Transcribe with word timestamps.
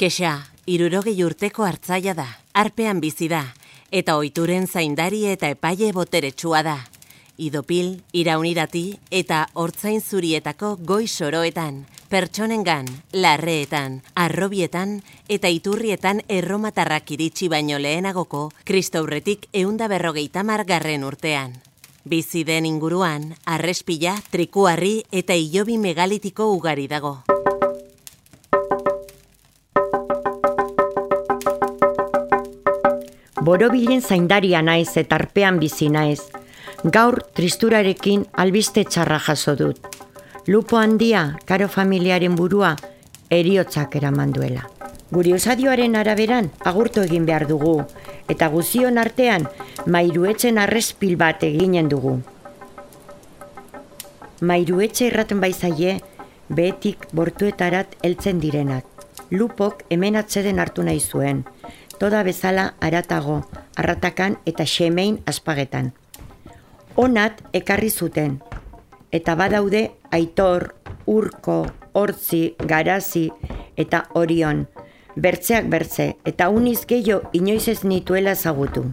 Kexa, 0.00 0.46
irurogei 0.64 1.18
urteko 1.20 1.66
hartzaia 1.66 2.14
da, 2.16 2.24
arpean 2.56 3.02
bizi 3.04 3.26
da, 3.28 3.42
eta 3.92 4.14
oituren 4.16 4.64
zaindari 4.64 5.26
eta 5.28 5.50
epaile 5.52 5.90
boteretsua 5.92 6.62
da. 6.64 6.76
Idopil, 7.36 7.90
iraunirati 8.16 8.94
eta 9.10 9.42
hortzain 9.52 10.00
zurietako 10.00 10.70
goi 10.88 11.04
soroetan, 11.04 11.82
pertsonengan, 12.08 12.88
larreetan, 13.12 13.98
arrobietan 14.14 15.02
eta 15.28 15.52
iturrietan 15.52 16.22
erromatarrak 16.28 17.12
iritsi 17.18 17.50
baino 17.52 17.76
lehenagoko 17.76 18.46
kristaurretik 18.64 19.50
eunda 19.52 19.90
berrogeita 19.92 20.46
margarren 20.48 21.04
urtean. 21.04 21.58
Bizi 22.08 22.46
den 22.48 22.64
inguruan, 22.64 23.34
arrespila, 23.44 24.16
trikuarri 24.32 25.02
eta 25.12 25.36
ilobi 25.36 25.76
megalitiko 25.76 26.48
ugari 26.56 26.88
dago. 26.88 27.18
Borobilen 33.40 34.02
zaindaria 34.02 34.60
naiz 34.60 34.90
eta 35.00 35.16
arpean 35.16 35.58
bizi 35.60 35.88
naiz. 35.88 36.20
Gaur 36.84 37.22
tristurarekin 37.36 38.26
albiste 38.36 38.82
txarra 38.84 39.16
jaso 39.18 39.54
dut. 39.56 39.78
Lupo 40.46 40.76
handia, 40.76 41.38
karo 41.48 41.68
familiaren 41.68 42.36
burua, 42.36 42.74
eriotzak 43.30 43.96
eraman 43.96 44.34
duela. 44.36 44.66
Guri 45.10 45.32
usadioaren 45.32 45.96
araberan 45.96 46.50
agurtu 46.68 47.00
egin 47.00 47.24
behar 47.26 47.46
dugu, 47.48 47.78
eta 48.28 48.48
guzion 48.52 49.00
artean 49.00 49.48
mairuetzen 49.86 50.60
arrespil 50.60 51.16
bat 51.16 51.42
eginen 51.48 51.88
dugu. 51.88 52.18
Mairuetxe 54.40 55.06
erraten 55.08 55.40
baizaie, 55.40 55.96
behetik 56.48 57.08
bortuetarat 57.16 57.96
heltzen 58.04 58.40
direnak. 58.40 58.84
Lupok 59.30 59.84
hemen 59.88 60.16
atzeden 60.20 60.58
hartu 60.58 60.84
nahi 60.84 61.00
zuen, 61.00 61.44
toda 62.00 62.22
bezala 62.24 62.74
aratago, 62.80 63.42
arratakan 63.76 64.38
eta 64.48 64.64
xemein 64.64 65.20
aspagetan. 65.28 65.92
Onat 66.96 67.42
ekarri 67.52 67.90
zuten, 67.90 68.38
eta 69.12 69.34
badaude 69.36 69.90
aitor, 70.10 70.72
urko, 71.04 71.66
hortzi, 71.92 72.54
garazi 72.64 73.28
eta 73.76 74.06
orion, 74.16 74.64
bertzeak 75.16 75.68
bertze, 75.68 76.14
eta 76.24 76.48
uniz 76.48 76.86
gehiago 76.88 77.28
inoiz 77.36 77.68
ez 77.68 77.84
nituela 77.84 78.34
zagutu. 78.34 78.86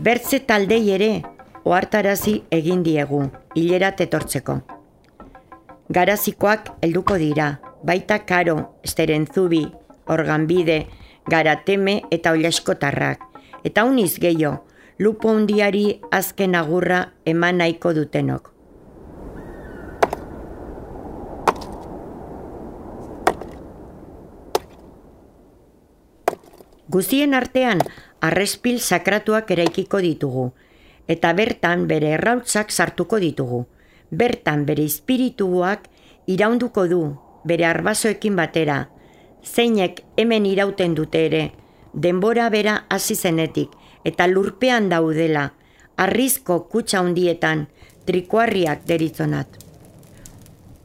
Bertze 0.00 0.40
taldei 0.40 0.86
ere, 0.94 1.10
ohartarazi 1.64 2.38
egin 2.50 2.82
diegu, 2.86 3.26
hilera 3.54 3.92
tetortzeko. 4.00 4.62
Garazikoak 5.92 6.72
helduko 6.80 7.18
dira, 7.20 7.50
baita 7.84 8.22
karo, 8.24 8.56
esterenzubi, 8.86 9.66
organbide, 10.08 10.86
garateme 11.28 12.02
eta 12.10 12.32
olaskotarrak. 12.32 13.20
Eta 13.64 13.84
uniz 13.84 14.18
gehiago, 14.18 14.64
lupo 14.98 15.32
hundiari 15.32 16.00
azken 16.10 16.54
agurra 16.54 17.12
eman 17.24 17.58
nahiko 17.58 17.94
dutenok. 17.96 18.50
Guzien 26.90 27.34
artean, 27.38 27.78
arrespil 28.20 28.80
sakratuak 28.80 29.50
eraikiko 29.54 30.00
ditugu, 30.02 30.48
eta 31.06 31.30
bertan 31.38 31.84
bere 31.86 32.16
errautzak 32.16 32.72
sartuko 32.74 33.20
ditugu. 33.22 33.60
Bertan 34.10 34.64
bere 34.66 34.84
espirituak 34.90 35.86
iraunduko 36.26 36.88
du, 36.90 37.02
bere 37.46 37.68
arbasoekin 37.68 38.34
batera, 38.36 38.88
zeinek 39.44 40.02
hemen 40.16 40.46
irauten 40.46 40.94
dute 40.94 41.24
ere, 41.26 41.42
denbora 41.94 42.48
bera 42.50 42.84
hasi 42.88 43.14
zenetik 43.14 43.74
eta 44.04 44.26
lurpean 44.26 44.88
daudela, 44.88 45.50
arrizko 45.96 46.60
kutsa 46.72 47.02
hundietan, 47.04 47.66
trikuarriak 48.06 48.86
deritzonat. 48.88 49.58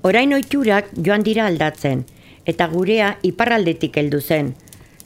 Orain 0.04 0.34
oiturak 0.34 0.92
joan 1.02 1.24
dira 1.24 1.48
aldatzen, 1.48 2.04
eta 2.46 2.68
gurea 2.70 3.16
iparraldetik 3.24 3.98
heldu 3.98 4.22
zen. 4.22 4.54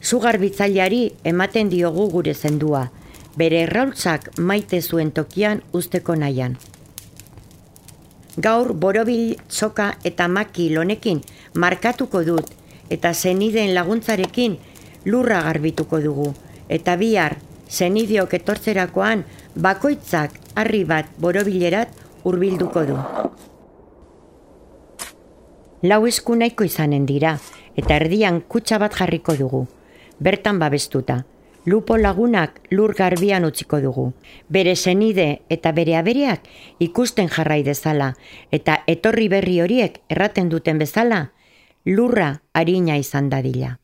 Zugarbitzaileari 0.04 1.02
ematen 1.24 1.70
diogu 1.70 2.10
gure 2.12 2.34
zendua, 2.34 2.90
bere 3.38 3.64
erraultzak 3.68 4.32
maite 4.38 4.82
zuen 4.82 5.12
tokian 5.12 5.62
usteko 5.74 6.16
nahian. 6.16 6.58
Gaur 8.40 8.74
borobil 8.74 9.36
txoka 9.48 9.94
eta 10.08 10.28
maki 10.28 10.70
lonekin 10.74 11.22
markatuko 11.56 12.24
dut 12.24 12.59
eta 12.90 13.14
zenideen 13.14 13.74
laguntzarekin 13.76 14.58
lurra 15.06 15.42
garbituko 15.46 16.02
dugu. 16.02 16.34
Eta 16.70 16.96
bihar, 16.98 17.38
zenidiok 17.70 18.34
etortzerakoan, 18.34 19.24
bakoitzak 19.56 20.36
harri 20.56 20.84
bat 20.86 21.10
borobilerat 21.18 21.94
hurbilduko 22.24 22.86
du. 22.86 22.98
Lau 25.82 26.06
esku 26.08 26.36
nahiko 26.36 26.66
izanen 26.68 27.06
dira, 27.08 27.38
eta 27.80 27.96
erdian 27.96 28.42
kutsa 28.42 28.80
bat 28.82 28.96
jarriko 29.00 29.36
dugu. 29.40 29.66
Bertan 30.20 30.60
babestuta, 30.60 31.24
lupo 31.66 31.96
lagunak 31.98 32.60
lur 32.72 32.94
garbian 32.98 33.46
utziko 33.48 33.80
dugu. 33.80 34.12
Bere 34.50 34.76
zenide 34.76 35.42
eta 35.50 35.72
bere 35.72 35.96
abereak 35.96 36.48
ikusten 36.80 37.30
jarrai 37.30 37.62
dezala, 37.64 38.14
eta 38.52 38.82
etorri 38.88 39.30
berri 39.32 39.62
horiek 39.62 40.02
erraten 40.10 40.50
duten 40.50 40.82
bezala, 40.84 41.30
lurra 41.86 42.42
harina 42.54 42.98
izan 42.98 43.30
dadila. 43.30 43.78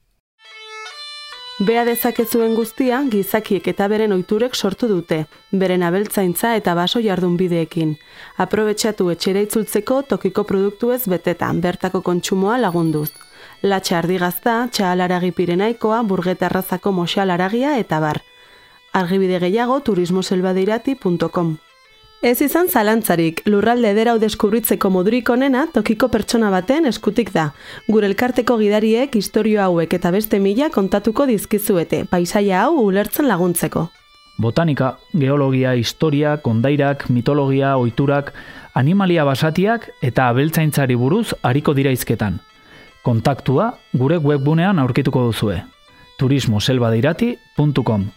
Bea 1.55 1.85
dezakezuen 1.87 2.51
guztia 2.55 2.97
gizakiek 3.07 3.67
eta 3.71 3.87
beren 3.87 4.11
ohiturek 4.11 4.57
sortu 4.59 4.89
dute, 4.91 5.21
beren 5.51 5.85
abeltzaintza 5.87 6.51
eta 6.59 6.73
baso 6.75 6.99
jardun 6.99 7.37
bideekin. 7.39 7.93
Aprobetxatu 8.43 9.07
etxera 9.13 9.39
itzultzeko 9.45 10.01
tokiko 10.09 10.43
produktu 10.43 10.91
ez 10.91 11.05
betetan, 11.07 11.61
bertako 11.63 12.01
kontsumoa 12.01 12.57
lagunduz. 12.59 13.13
Latxa 13.63 14.01
ardigazta, 14.01 14.67
txahalaragi 14.67 15.31
pirenaikoa, 15.31 16.01
burgetarrazako 16.03 16.91
moxalaragia 16.91 17.77
eta 17.79 18.01
bar. 18.03 18.19
Argibide 18.91 19.39
gehiago 19.39 19.79
turismoselbadeirati.com 19.79 21.55
Ez 22.25 22.39
izan 22.41 22.71
zalantzarik, 22.73 23.43
lurralde 23.45 23.91
ederau 23.93 24.15
deskubritzeko 24.17 24.89
modurik 24.89 25.27
onena 25.29 25.67
tokiko 25.73 26.07
pertsona 26.09 26.47
baten 26.49 26.89
eskutik 26.89 27.29
da. 27.35 27.51
Gure 27.85 28.09
elkarteko 28.09 28.55
gidariek 28.57 29.13
historio 29.19 29.59
hauek 29.61 29.93
eta 29.93 30.09
beste 30.15 30.39
mila 30.41 30.71
kontatuko 30.73 31.27
dizkizuete, 31.29 31.99
paisaia 32.09 32.63
hau 32.63 32.81
ulertzen 32.87 33.29
laguntzeko. 33.29 33.85
Botanika, 34.41 34.95
geologia, 35.13 35.75
historia, 35.77 36.33
kondairak, 36.41 37.05
mitologia, 37.13 37.77
oiturak, 37.77 38.33
animalia 38.73 39.29
basatiak 39.29 39.91
eta 40.01 40.25
abeltzaintzari 40.33 40.97
buruz 40.97 41.27
hariko 41.43 41.77
diraizketan. 41.77 42.41
Kontaktua 43.05 43.75
gure 43.93 44.17
webbunean 44.17 44.81
aurkituko 44.81 45.29
duzue. 45.29 45.61
turismoselbadeirati.com 46.17 48.09